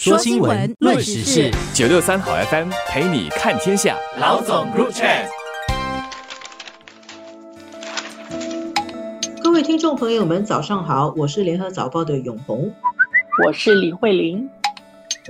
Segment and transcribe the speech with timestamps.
[0.00, 3.96] 说新闻，论时事，九六三好 FM 陪你看天下。
[4.20, 5.26] 老总 Chat，
[9.42, 12.72] 各位听众朋友们，早上好，我是联合早报的永红，
[13.44, 14.48] 我是李慧玲。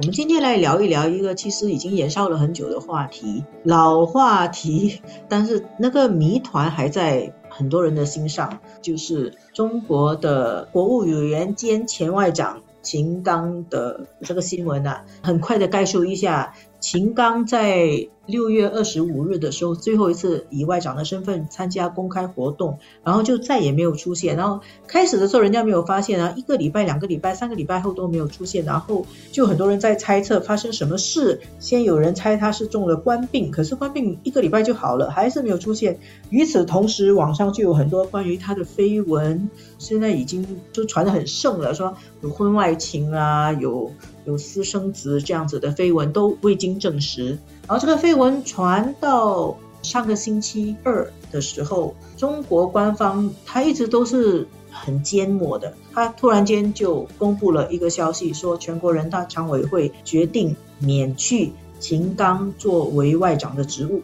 [0.00, 5.00] 我们今天来聊一聊一个其实已经延烧了很久的话题，老话题，
[5.30, 12.60] 但是那个谜团还在很多人的心上，就是中国的国务委员兼前外长。
[12.88, 16.54] 秦刚的这个新闻呢，很快的概述一下。
[16.80, 24.36] 秦刚在六月二十五日的时候，最后一次以外长的身份参加公开活动，然后就再也没有出现。
[24.36, 31.40] 然后开始的时候人家没有发现啊，一个礼拜、两个礼拜、三个礼拜后都没有出现，然后就很多人在猜测发生什么事。
[31.58, 35.98] 先有人猜他是中了官病，可是官病一个礼拜就好了，还是没有出现。
[36.28, 43.90] 与此同时，网上就有很多关于他的绯闻，现在已经就传得很盛了，说有婚外情啊，有。
[44.24, 64.02] 有私生子这样子的绯闻都未经证实，然后这个绯闻传到上个星期二的时候，中国官方他一直都是很缄默的，他突然间就公布了一个消息，说全国人大常委会决定免去秦刚作为外长的职务，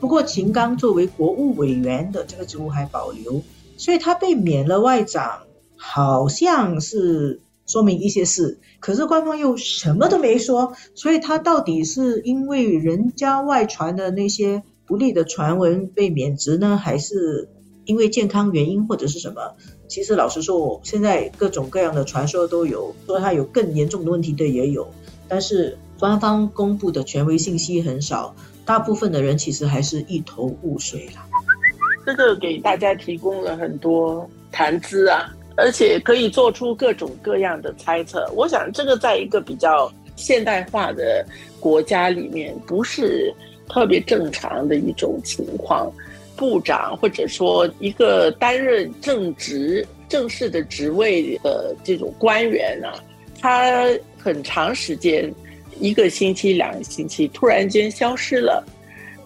[0.00, 3.42] 不过秦刚作为国务委员的这个职务还保留，
[3.76, 5.40] 所以他被免了外长，
[5.76, 7.40] 好像是。
[7.72, 17.48] 说明一些事，可是官方又什么都没说，所以他到底是因为人家外传的那些不利的传闻被免职呢，还是
[17.86, 19.54] 因为健康原因或者是什么？
[19.88, 24.86] 其实老实说，现在各种各样的传说都有，说他有更严重的问题的也有，
[25.26, 28.36] 但是官方公布的权威信息很少，
[28.66, 31.22] 大部分的人其实还是一头雾水了。
[32.04, 35.32] 这个给大家提供了很多谈资啊。
[35.56, 38.30] 而且可以做出各种各样的猜测。
[38.34, 41.24] 我想，这个在一个比较现代化的
[41.60, 43.32] 国家里面，不是
[43.68, 45.92] 特别正常的一种情况。
[46.34, 52.98] 部长或者说一个担任正职、正式的职位的这种官员啊，
[53.38, 53.86] 他
[54.18, 55.32] 很长时间，
[55.78, 58.64] 一个星期、两个星期，突然间消失了。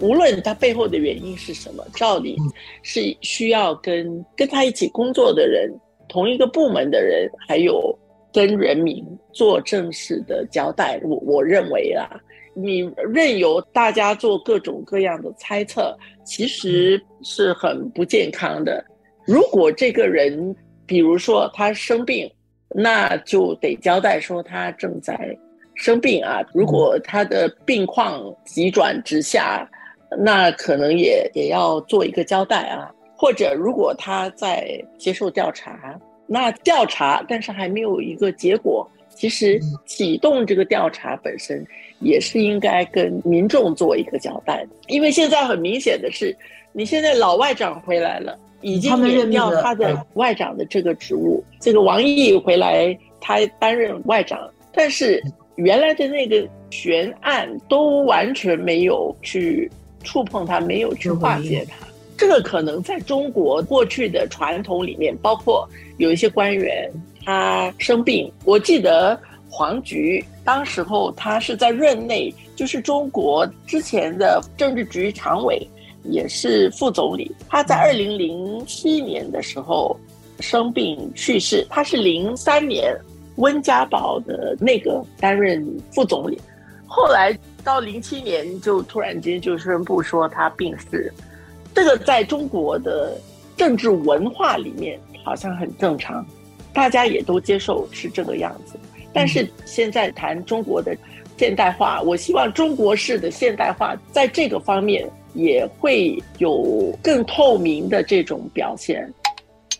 [0.00, 2.36] 无论他背后的原因是什么，照理
[2.82, 5.70] 是需要跟跟他一起工作的人。
[6.08, 7.96] 同一个部门的人，还有
[8.32, 12.08] 跟人民做正式的交代，我我认为啊，
[12.54, 18.84] 你任由大家做各种各样的猜测，其实是很不健康的。
[19.26, 20.54] 如果这个人，
[20.86, 22.30] 比如说他生病，
[22.68, 25.16] 那就得交代说他正在
[25.74, 26.40] 生病啊。
[26.52, 29.68] 如果他的病况急转直下，
[30.18, 32.90] 那可能也也要做一个交代啊。
[33.16, 41.64] 或者，如果他在接受调查，那调查但是还没有一个结果，其实启动这个调查本身
[42.00, 44.70] 也是应该跟民众做一个交代的。
[44.88, 46.36] 因为现在很明显的是，
[46.72, 51.42] 你现在老外长回来了，已经免掉他的外长的这个职务。
[51.60, 55.22] 这个王毅回来，他担任外长，但是
[55.54, 59.70] 原来的那个悬案都完全没有去
[60.02, 61.86] 触碰他，没有去化解他。
[62.16, 66.88] 这个可能在中国过去的传统里面，包括有一些官员
[67.24, 69.18] 他生病，我记得
[69.50, 75.66] 黄菊当时候他是在任内，就是中国之前的政治局常委，
[76.04, 77.34] 也是副总理。
[77.48, 79.98] 他在二零零七年的时候
[80.38, 82.96] 生病去世，他是零三年
[83.36, 86.40] 温家宝的那个担任副总理，
[86.86, 91.12] 后来到零七年就突然间就宣布说他病逝。
[91.74, 93.18] 这个在中国的
[93.56, 96.24] 政治文化里面好像很正常，
[96.72, 98.78] 大家也都接受是这个样子。
[99.12, 100.96] 但是现在谈中国的
[101.36, 109.12] 现代化，我希望中国式的现代化在这个方面也会有更透明的这种表现。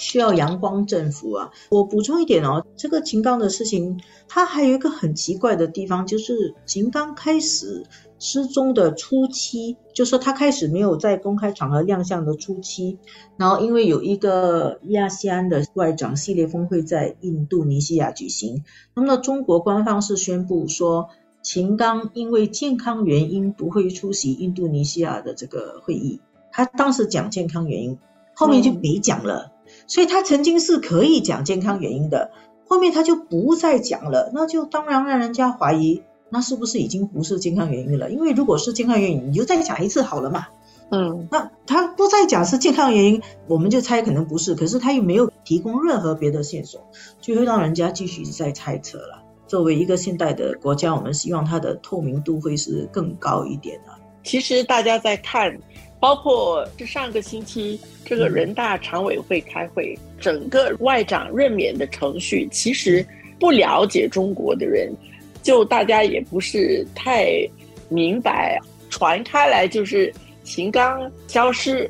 [0.00, 1.50] 需要阳光政府啊！
[1.68, 7.84] 我补充一点哦，这个秦刚的事情，他还有一个很奇怪的地方，就是秦刚开始
[8.18, 12.98] 失踪的初期，就是他开始没有在公开场合亮相的初期，
[13.36, 18.64] 然后因为有一个亚细安的外长系列峰会在印度尼西亚举行，
[18.94, 21.10] 那么中国官方是宣布说，
[21.42, 26.20] 秦刚因为健康原因不会出席印度尼西亚的这个会议，
[26.50, 27.98] 他当时讲健康原因，
[28.34, 29.52] 后面就没讲了。
[29.90, 32.30] 所以他曾经是可以讲健康原因的，
[32.68, 36.00] 后面他就不再讲了，那就当然让人家怀疑，
[36.30, 38.08] 那是不是已经不是健康原因了？
[38.08, 40.46] 因为如果是健康原因，你就再讲一次好了嘛。
[40.92, 46.80] 嗯，那他不再讲是健康原因，我们就猜可能不是，可是他又没有提供任何别的线索，
[47.20, 49.20] 就会让人家继续在猜测了。
[49.48, 53.98] 作为一个现代的国家，我们希望它的透明度会是更高一点啊。
[54.22, 55.58] 其实大家在看，
[56.00, 63.06] 包括是上个星期这个人大常委会开会，整个外长任免的程序，其实
[63.38, 64.90] 不了解中国的人，
[65.42, 67.46] 就大家也不是太
[67.90, 68.58] 明白，
[68.88, 70.12] 传开来就是
[70.42, 71.88] 秦刚消失，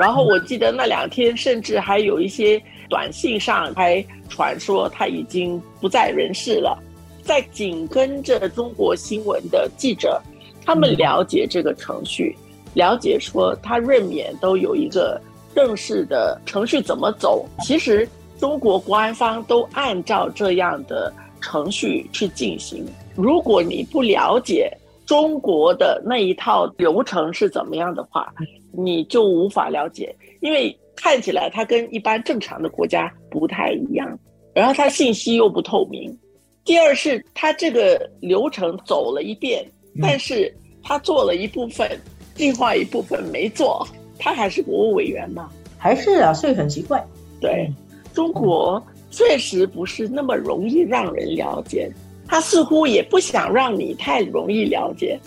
[0.00, 6.80] 然后我记得那两天甚至还有一些短信上还传说他已经不在人世了，
[7.24, 10.22] 在紧跟着中国新闻的记者。
[10.64, 12.36] 他们了解这个程序，
[12.74, 15.20] 了解说他任免都有一个
[15.54, 17.44] 正式的程序怎么走。
[17.60, 18.08] 其实
[18.38, 22.86] 中国官方都按照这样的程序去进行。
[23.14, 24.72] 如果你不了解
[25.04, 28.32] 中国的那一套流程是怎么样的话，
[28.72, 34.18] 你就无法了解，因为看起来它跟一般正常的国家不太一样，
[34.54, 36.16] 然后它信息又不透明。
[36.64, 39.66] 第二是它这个流程走了一遍。
[40.00, 42.00] 但是它做了一部分，
[42.40, 43.86] 另外一部分没做，
[44.18, 45.50] 他还是国务委员嘛？
[45.76, 47.04] 还是啊，所以很奇怪。
[47.38, 47.70] 对，
[48.14, 51.88] 中国确实不是那么容易让人了解，
[52.26, 55.20] 他似乎也不想让你太容易了解。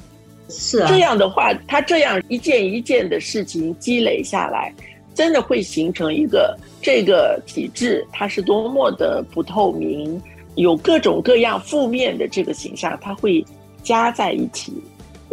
[0.49, 4.73] 是啊，这样的话，他这样一件一件的事情积累下来，
[5.13, 10.19] 真的会形成一个这个体制，它是多么的不透明，
[10.55, 13.45] 有各种各样负面的这个形象，它会。
[13.83, 14.71] 加在一起，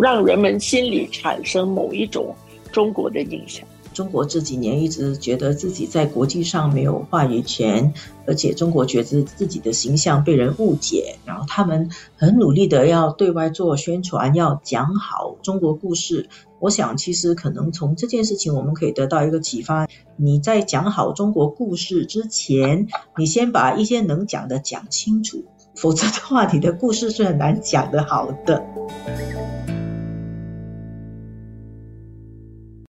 [0.01, 2.35] 让人们心里产生某一种
[2.73, 3.67] 中国的印象。
[3.93, 7.93] 中国这几年一直觉得自己在国际上没有话语权，
[8.25, 16.29] 而且中国觉得自己的形象被人误解，然后他们很努力的要对外做宣传，要讲好中国故事。
[16.61, 22.87] 我想，其实可能从这件事情，我们可以得到一个启发：你在讲好中国故事之前，
[23.19, 25.45] 你先把一些能讲的讲清楚。
[25.75, 28.63] 否则的话，你的故事是很难讲得好的。